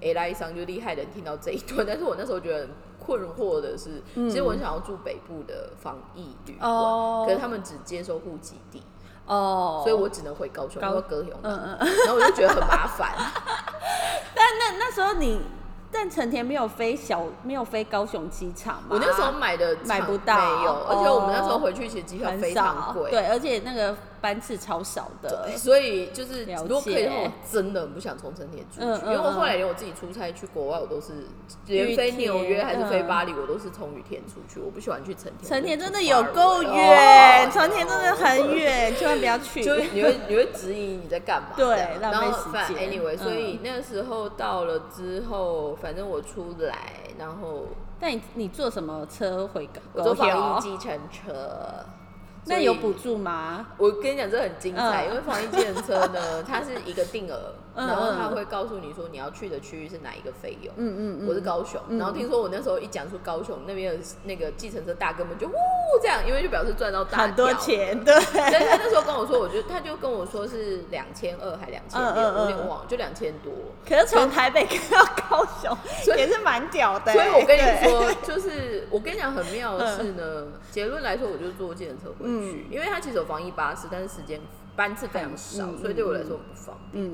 [0.00, 8.82] A 来上就厉害的人听到这一段，但是我那时候觉得困惑的是，其实我很想要住北部的防疫旅馆，可是他们只接收户籍地
[9.26, 13.12] 哦，所以我只能回高雄，高雄，嗯嗯，然后我就觉得很麻烦。
[14.34, 15.40] 但那那时候你。
[15.92, 18.88] 但成田没有飞小，没有飞高雄机场嘛？
[18.90, 31.28] 我那时候买的买不到，没有，而且我们那时候回去其实机票非常贵，对，而且那个班次超少的，所以就是如果可以的话，我真的很不想从成田出去，因为我后来连我自己出差去国外，我都是
[31.66, 35.48] 连飞纽约还是飞巴黎，我都是从羽田出去，我不喜欢去成田。
[35.48, 39.62] 成田真的有够远， 成田真的很远， 千万不要去。
[39.62, 41.50] 就你会你会质疑你在干嘛？
[41.56, 42.90] 对，浪费时间。
[42.90, 45.76] Anyway，所以那时候到了之后。
[45.86, 47.68] 反正我出来，然后，
[48.00, 51.86] 但你你坐什么车回港我坐防疫计程车。
[52.46, 53.68] 那有补助吗？
[53.78, 60.72] 我跟你讲，这很精彩，因为防疫计程车呢，它是一个定额，然后他会告诉你说你要去的区域是哪一个费用。
[60.76, 61.28] 嗯嗯嗯。
[61.28, 65.52] 我是高雄，然后听说我那时候一讲出高雄那边的那个计程车大哥们就呜
[66.02, 68.14] 这样，因为就表示赚到大很多钱，对。
[68.32, 73.52] 但是他那时候跟我说，我觉得他就跟我说是两千二还两千六，有点忘，就两千多。
[73.86, 75.76] 可是从台北开到高雄，
[76.16, 77.12] 也是蛮屌的。
[77.12, 82.26] 所以我跟你说， 就是我跟你讲很妙的是呢，结论来说，我就坐计程车回。
[82.26, 84.40] 去，因为他其实有防疫巴士，但是时间
[84.74, 87.12] 班次非常少，所以对我来说很不方便。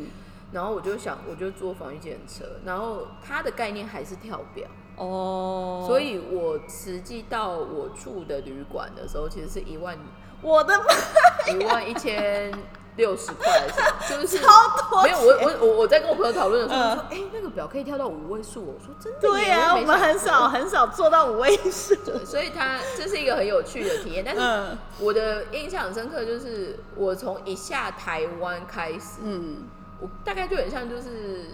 [0.52, 4.68] 嗯，然后我就想，我就坐防疫检车，然后它的概念还是跳表。
[4.96, 9.98] 哦，所以我实际到我住的旅馆的时候，其实是一万
[10.42, 12.52] 我的妈，一万一千
[12.96, 13.66] 六十块，
[14.06, 14.46] 就是超
[14.90, 21.94] 多没有我我我我在跟我朋友讨论的时候，说哎、那个表可以跳到五位数，我说真的耶对呀、我们很少很少做到五位数。
[22.04, 24.22] 对，所以它这是一个很有趣的体验。
[24.22, 29.68] 但是嗯我的印象很深刻，就是我从一下台湾开始，嗯，
[30.02, 31.46] 我大概就很像就是。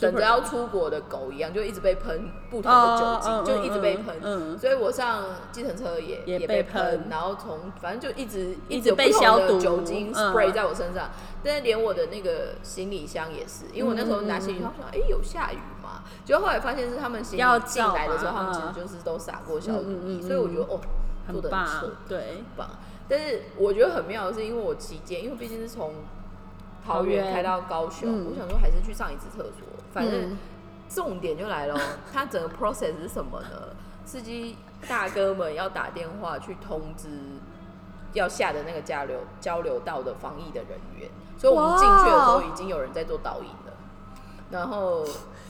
[0.00, 4.06] 等着要出国的狗一样，就一直被喷不同的酒精，就一直被喷。
[4.20, 11.10] 嗯嗯所以我上计程车也也被喷然后从反正就一直一直被消毒酒精嗯 spray 在我身上。
[11.44, 16.02] 但是连我的那个行李箱也是，因为我那时候拿行李箱，我想哎、有下雨嘛？
[16.24, 20.80] 结果后来发现是他们行要李进来的时候，他们其实嗯就是都撒过消毒液，嗯嗯嗯所以我觉得哦，
[21.30, 22.68] 做的很彻，对很，棒。
[23.08, 25.92] 但是我觉得很妙的是，因为我期间，因为毕竟是从
[26.84, 29.66] 桃桃园园开到高雄，嗯我想说还是去上一次厕所。
[29.92, 30.38] 反正嗯
[30.88, 31.80] 重点就来了哦，
[32.12, 33.48] 它整个 process 是什么呢？
[34.04, 37.08] 司机大哥们要打电话去通知
[38.12, 43.72] 要下的那个交流交流道的防疫的人员，所以我们进去的时候已经有人在做导引了。
[44.50, 45.04] 然后，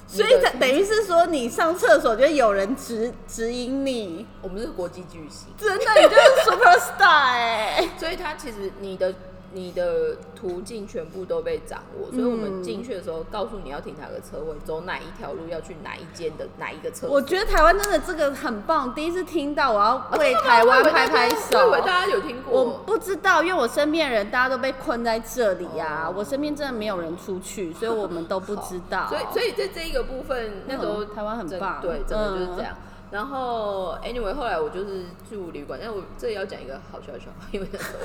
[0.06, 9.12] 所以等等于是说，你上厕所就有人指指引你，我们是国际巨星，真的，你就是 super star 哎、 所以他其实你的
[9.54, 17.14] 你的途径全部都被掌握，所以我们嗯进去的时候告诉你要停哪个车位，走哪一条路，要去哪一间的哪一个厕所。
[17.14, 21.58] 我觉得台湾真的这个很棒，第一次听到，我要为台湾拍拍手。
[21.58, 22.82] 我以为大家有听我。
[22.84, 29.06] 不知道，因为我身边人大家都被困在这里呀、哦我身边真的没有人出去，所以我们都不知道。
[29.08, 32.76] 所以，所以在这一个部分，那时候嗯台湾很棒对，真的就是嗯这样。
[33.14, 38.00] 然后，anyway，后来我就是住旅馆，但我这里要讲一个好笑的笑话， 因为那时候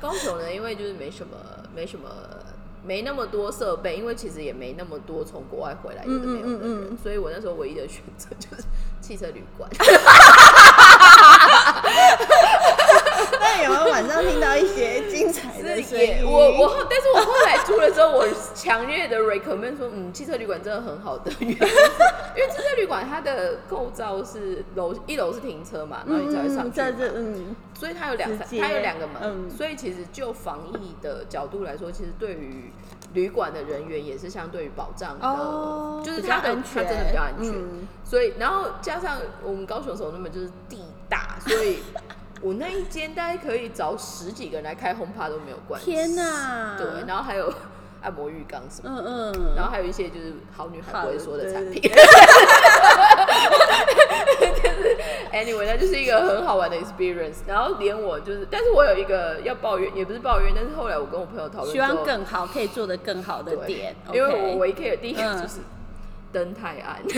[0.00, 1.36] 高雄呢，因为就是没什么，
[1.74, 2.08] 没什么，
[2.82, 8.62] 没那么多设备，因为其实也没那么多从国外回来有的没有的人，嗯嗯嗯嗯所以我那时候唯一的选择就是
[9.02, 9.68] 汽车旅馆。
[13.60, 16.24] 那有没有晚上听到一些精彩的声也音？
[16.24, 29.50] 我我后，但是我后来出了之后，我强烈的 recommend 说，嗯，汽车旅馆真的很好的原因是，因为汽车旅馆它的构造是楼一楼是停车嘛，然后你才会上去嗯，所以它有两它有两个门，嗯。
[29.50, 32.72] 所以其实就防疫的角度来说，其实对于
[33.12, 37.52] 旅馆的人员也是相对于保障的，哦，就是它的比较安全，它真的比较安全。
[37.52, 37.88] 嗯。
[38.04, 41.80] 所以，然后加上我们高雄首那么就是地大，所以
[42.40, 45.90] 我那一间大概可以找十几个人来开轰趴都没有关系。
[45.90, 46.76] 天哪！
[46.78, 47.52] 对，然后还有
[48.02, 51.82] 按摩浴缸什么的，嗯嗯，然后还有一些就是好女孩不会说的产品。
[51.82, 51.90] 对
[55.32, 57.36] anyway，那就是一个很好玩的 experience。
[57.46, 65.56] 然后连我就是，但是我有一个要抱怨，也不是抱怨，但是后来我跟我朋友讨论希，望更好，可以做的更好的对点，因为我唯一 care 的第一个嗯就是。
[66.32, 66.96] 灯太暗，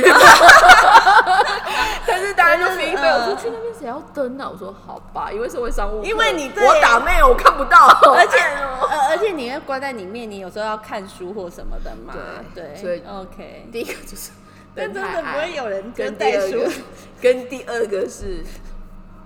[2.07, 4.48] 但是大家就 feedback 我说嗯去那边谁要灯啊？
[4.53, 8.88] 我说好吧，因为社会商务，因为你对我打妹我看不到， 而且哦。
[8.90, 12.14] 呃，而且你要关在里面，你有时候要看书或什么的嘛，
[12.55, 13.68] 对对，所以 OK。
[13.72, 14.31] 第一个就是
[14.75, 16.72] 但真灯太暗，的不会有人跟跟带书第二个，
[17.20, 18.44] 跟第二个是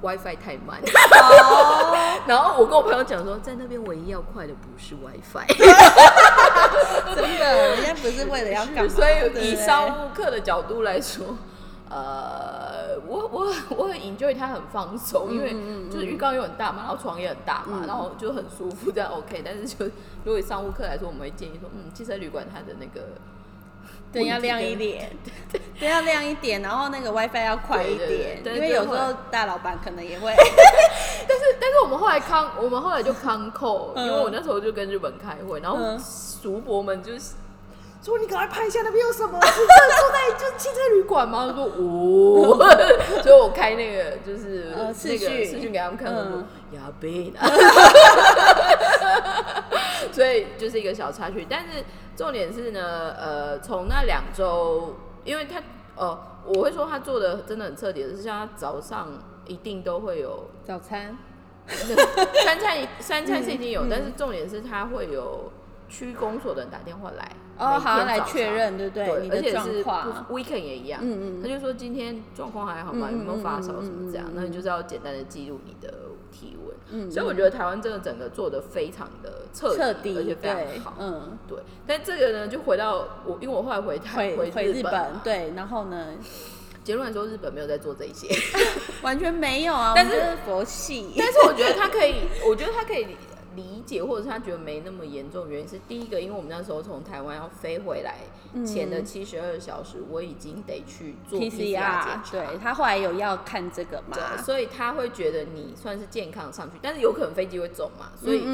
[0.02, 0.80] WiFi 太慢。
[0.82, 5.46] 哦， 然后我跟我朋友讲说，在那边唯一要快的不是 WiFi，
[7.14, 11.36] 真的，人家不是为了要干嘛， 所以以商务客的角度来说。
[11.88, 15.52] 呃，我我我很 enjoy 它很放松，因为
[15.88, 19.40] 就是浴缸又很大嘛，然后床也很大嘛，嗯然后就很舒服，这样 OK。
[19.44, 19.84] 但是就
[20.24, 23.06] 如果以商务客来说，我们会建议说，嗯，汽车旅馆它的那个
[24.12, 25.10] 灯要亮一点，
[25.78, 36.00] 灯 要亮一点，然后那个 WiFi 要快一点，对因为有时候大老板可能也会， 但是但是我们后来康，我们后来就康扣，因嗯为我那时候就跟日本开会，然后嗯。
[36.42, 37.20] 叔伯们就是
[38.04, 41.44] 说你赶快拍一下那边有什么，是这住在就是汽车旅馆吗？
[41.48, 45.44] 我说哦，所以我开那个就是呃那个视讯。
[45.44, 47.40] 视讯给他们看，我说嗯呀贝呢，
[50.12, 51.84] 所以就是一个小插曲，但是
[52.16, 55.62] 重点是呢，呃，从那两周，因为他
[55.96, 59.08] 呃，我会说他做的真的很彻底的是，像他早上
[59.46, 61.16] 一定都会有早餐，
[61.66, 65.50] 三餐 三餐是已经有，嗯但是重点是他会有
[65.88, 69.20] 区公所的人打电话来，哦，好像来确认，对不对？
[69.22, 69.84] 你的而且是
[70.32, 73.08] weekend 也一样，嗯嗯他就说今天状况还好吗？
[73.10, 74.26] 有没有发烧什么这样？
[74.34, 75.92] 那你就是要简单的记录你的
[76.32, 76.76] 体温。
[76.90, 80.94] 嗯所以我觉得台湾这个整个做的非常的彻彻底，而，且非常对好，。
[80.98, 86.14] 嗯，对，但这个呢，就回到我，因为我后来回台回回日日本，对，然后呢，
[86.84, 88.28] 结论来说，日本没有在做这一些。
[89.02, 92.14] 完全没有啊，但是佛系，但是我觉得他可以，
[92.48, 93.06] 我觉得他可以
[93.56, 98.18] 理解，或者是他觉得没那么严重，原因是第一个，因为我们那时候从台湾要飞回来
[98.64, 102.22] 前的七十二小时，我已经得去做 PCR 检查。
[102.30, 108.44] 对他后来有要看这个嘛，所以他会觉得你算是健康上去，但是有可能飞机会走嘛，所以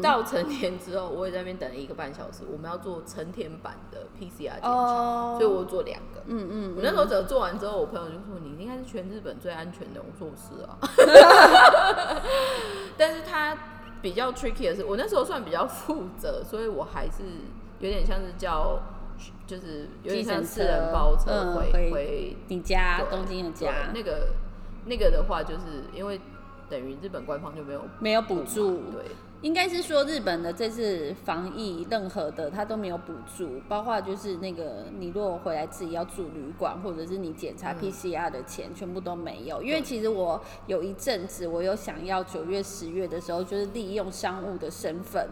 [0.00, 6.22] 到成年之后，我也在那边等了一个半小时，我们要做成天版的 PCR 检查，所以我做两个。
[6.26, 10.78] 嗯嗯，我那时候整做完之后，我朋友就说你应该是全日本最安全的，我说我是啊。
[12.96, 13.56] 但是他
[14.02, 17.22] 比较 tricky 的是，我那时候算比较负责，所以我还是
[17.78, 18.80] 有点像是叫，
[19.46, 23.92] 就是有点像私人包车回回你家东京的家。
[23.94, 24.30] 那个
[24.86, 26.20] 那个的话，就是因为
[26.68, 29.04] 等于日本官方就没有没有补助，对。
[29.42, 39.60] 应该是说日本的这次防疫任何的他都没有补助，包括就是那个你如果回来自己要住旅馆，或者是你检查 PCR 的钱全部都没有。
[39.60, 45.28] 因为其实我有一阵子我有想要九月十月的时候，就是利用商务的身份，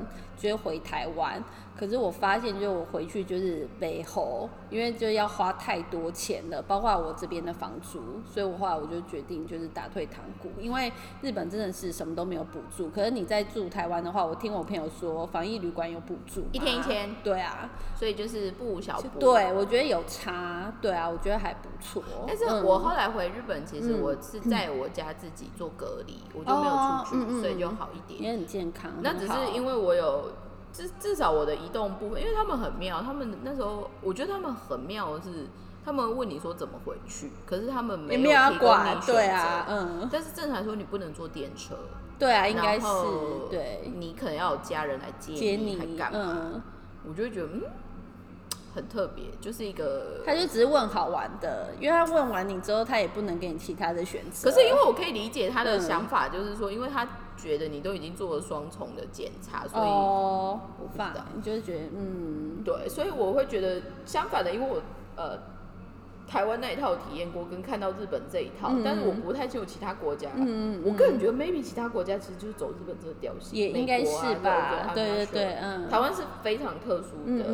[0.48, 1.42] 就回台湾。
[1.78, 12.90] 可是我发现，就我回去就是背后，因为就要花太多钱了，包括我这边的房租，所以我后来我就决定就是打退堂鼓，因为日本真的是什么都没有补助。
[12.90, 17.14] 可是你在住台湾的话，我听我朋友说，防疫旅馆有补助，一天一千。
[17.24, 19.18] 对啊，所以就是不无小补。
[19.18, 20.70] 对，我觉得有差。
[20.82, 22.02] 对啊，我觉得还不错。
[22.26, 28.90] 但是我后来回日本，其实我是在我家自己做隔离，我就没有出去，所以就好一点，也很健康。
[29.00, 30.29] 那只是因为我有。
[30.72, 35.46] 至至少我的移动部分，因为他们很妙，他们那时候我觉得他们很妙的是，
[35.84, 40.08] 他们问你说怎么回去，可是他们没有提供你对啊，嗯。
[40.10, 41.76] 但是正常来说，你不能坐电车，
[42.18, 42.86] 对啊，应该是
[43.50, 46.62] 对，你可能要有家人来接你，还干嘛？
[47.08, 47.62] 我就会觉得嗯。
[48.72, 54.48] 很特别，就是一个，他就只是问好玩的，因为他问完你之后，他也不能给你其他的选择。
[54.48, 57.04] 可是因为我可以理解他的想法，就是说，因为他
[57.40, 64.82] 觉得你都已经做了双重的检查，所以我不知道，你就是觉得嗯，对，所以我会觉得相反的，因为我
[65.16, 65.38] 呃。
[66.30, 70.30] 台湾那一套体验过，跟看到日本这一套，但是我不太清楚其他国家。
[70.36, 74.92] 嗯我个人觉得，maybe 其他国家其实就是走日本这个调性，也应该是吧？
[74.94, 75.88] 对对对，嗯。
[75.90, 77.44] 台湾是非常特殊的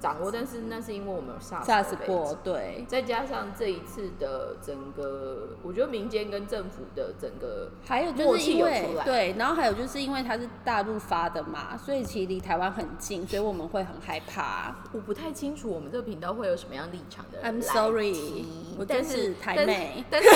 [0.00, 2.86] 掌握，但是那是因为我们有 SARS 过，对。
[2.88, 14.74] 再加上这一次的整个，我觉得民间跟政府的整个还有就是因为对，然后还有就是因为它是大陆发的嘛，所以其实离台湾很近，所以我们会很害怕。
[14.92, 17.42] 我不太清楚我们这个频道会有什么样立场的。
[17.42, 17.97] I'm sorry。
[18.78, 20.28] 我但是台妹，但是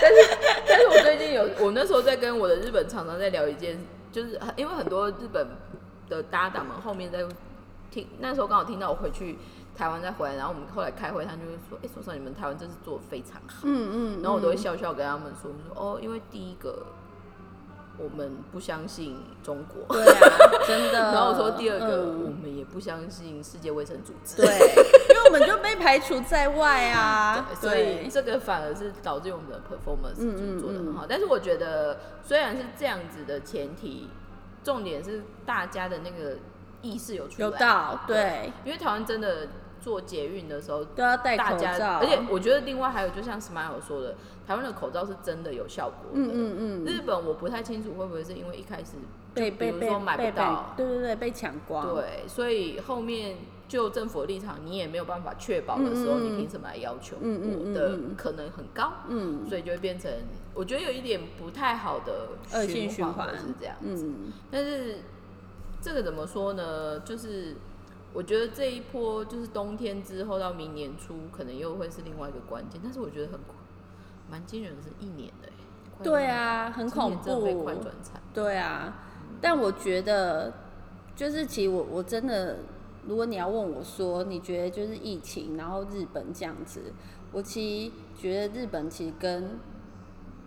[0.00, 0.38] 但是
[0.68, 3.78] 但是我最近有，我那时候在跟我的日本厂商在聊一件，
[4.10, 5.46] 就是因为很多日本
[6.08, 7.24] 的搭档们后面在
[7.90, 9.38] 听，那时候刚好听到我回去
[9.76, 16.86] 台湾再回来，然后我们后来开会，他就会说，哎，说说你们台湾真是做的非常好，嗯嗯，然后我都会笑笑跟他们说，说哦，因为第一个。
[17.98, 20.16] 我们不相信中国，对啊，
[20.66, 20.98] 真的。
[21.12, 24.48] 然后我说第二个，我们也不相信世界卫生组织，对，
[25.32, 27.48] 因为我们就被排除在外啊。
[27.60, 31.06] 所以这个反而是导致我们的 performance 就做的很好。
[31.08, 34.08] 但是我觉得虽然是这样子的前提，
[34.62, 36.36] 重点是大家的那个
[36.82, 39.48] 意识有出来，有到对，因为台湾真的。
[39.82, 44.14] 做捷运的时候都要戴口罩，而且我觉得另外还有，就像 Smile 说的，
[44.46, 46.10] 台湾的口罩是真的有效果的。
[46.12, 46.84] 嗯嗯嗯。
[46.84, 48.92] 日本我不太清楚会不会是因为一开始
[49.34, 51.96] 被比如说买不到，对对对，被抢光。
[51.96, 53.38] 对，所以后面
[53.68, 57.16] 就政府的立场，你也没有办法确保的时候，你凭什么来要求？
[57.20, 58.92] 我的可能很高。
[59.08, 59.48] 嗯。
[59.48, 60.10] 所以就会变成，
[60.54, 64.06] 我觉得有一点不太好的恶性循环是这样子。
[64.06, 64.32] 嗯。
[64.50, 64.98] 但是
[65.80, 67.00] 这个怎么说呢？
[67.00, 67.56] 就是。
[68.14, 72.78] 我觉得这一波就是冬天之后到明年初，可能又会是另外一个关键。
[72.84, 73.40] 但是我觉得很
[74.30, 75.48] 蛮惊人的是一年的，
[76.04, 77.70] 对啊，很恐怖。
[78.34, 78.94] 对啊，
[79.40, 80.52] 但我觉得
[81.16, 82.58] 就是其实我我真的，
[83.06, 86.80] 如果你要问我说，你觉得就是疫情，然后日本这样子，
[87.32, 89.58] 我其实觉得日本其实跟。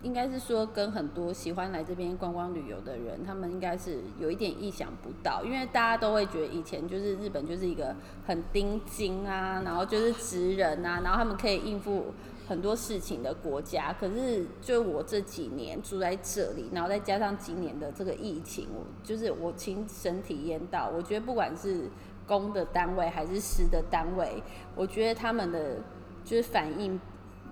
[0.04, 7.96] 应该是说，跟很多喜欢来这边观光旅游的人，他们应该是有一点意想不到，因为大家都会觉得以前就是日本就是一个
[8.28, 12.14] 很钉精啊，然后就是直人啊，然后他们可以应付
[12.48, 13.92] 很多事情的国家。
[14.00, 21.90] 可是就我这几年住在这里，然后再加上今年的这个疫情，我就是我亲身体验到，我觉得不管是
[22.28, 24.42] 公的单位还是私的单位，
[24.76, 25.78] 我觉得他们的
[26.24, 27.00] 就是反应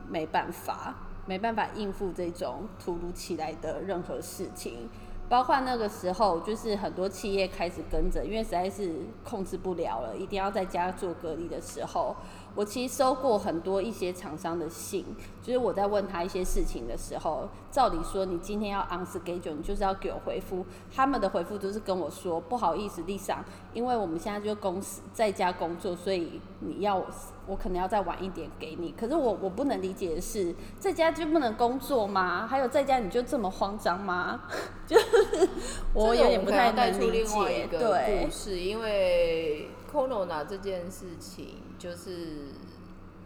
[0.07, 0.95] 没办法。
[1.25, 4.89] 没办法应付这种突如其来的任何事情，
[5.29, 8.93] 包括那个时候，就是很多企业开始跟着，因为实在是
[9.23, 12.13] 控制不了了，一定要在家做隔离的时候，
[12.55, 15.03] 我其实收过很多一些厂商的信，
[15.41, 20.63] 就是我在问他一些事情的时候，照理说你今天要 on schedule，你就是要给我回复。
[20.93, 23.37] 他们的回复都是跟我说不好意思，Lisa，
[23.73, 27.03] 因为我们现在就公司在家工作，所以你要
[27.47, 28.93] 我可能要再晚一点给你。
[28.97, 32.45] 可是我我不能理解的是，在家就不能工作吗？
[32.47, 34.43] 还有在家你就这么慌张吗？
[34.85, 35.49] 就是
[35.93, 37.67] 我有点不太能理解。
[37.67, 42.47] 对，是因为 Corona 这件事情，就是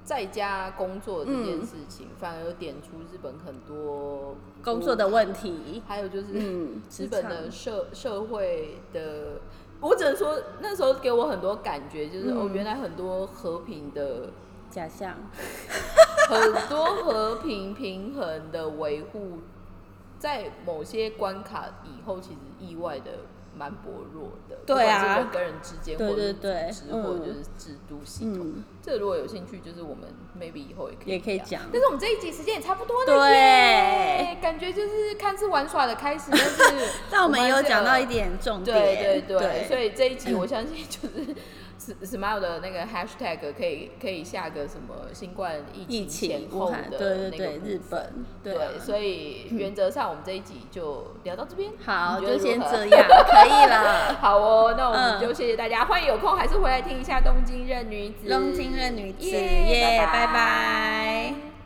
[0.04, 9.40] 在家工作这件事情，反而有点出日本很多工作的问题，还有就是日本的社社会的。
[9.80, 14.32] 我只能说，那时候给我很多感觉，就是哦，原来很多和平的
[14.70, 15.16] 假象，
[16.28, 19.38] 很多和平平衡的维护，
[20.18, 23.12] 在某些关卡以后，其实意外的。
[23.58, 28.64] 蛮薄弱的，对啊，人跟人之间，或者组织，或者就是制度系统。
[28.82, 30.08] 这如果有兴趣，就是我们
[30.40, 31.62] maybe 以后也可以也可以讲。
[31.72, 41.36] 但是我们这一集时间也差不多了对，感觉就是看似玩耍的开始，但是 但我们有讲到一点重点，对对对，所以这一集我相信就是。
[41.80, 54.16] Smile 的那个 Hashtag 可以可以下个什么新冠疫情前后的对对对日本对，所以原则上我们这一集就聊到这边，好，就先这样，可以了。
[54.20, 61.57] 好哦，那我们就谢谢大家，欢迎有空还是回来听一下《东京任女子》，东京任女子耶，拜拜。